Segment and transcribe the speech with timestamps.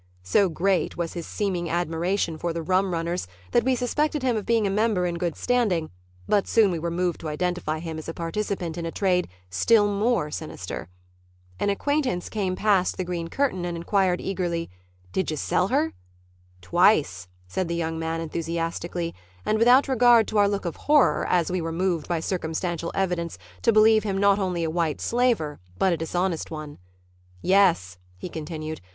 [0.23, 4.47] So great was his seeming admiration for the rum runners that we suspected him of
[4.47, 5.91] being himself a member in good standing,
[6.27, 9.87] but soon we were moved to identify him as a participant in a trade still
[9.87, 10.89] more sinister.
[11.59, 14.71] An acquaintance came past the green curtain and inquired eagerly,
[15.11, 15.93] "Did you sell her?"
[16.61, 19.13] "Twice," said the young man enthusiastically
[19.45, 23.37] and without regard to our look of horror as we were moved by circumstantial evidence
[23.61, 26.79] to believe him not only a white slaver but a dishonest one.
[27.43, 28.81] "Yes," he continued.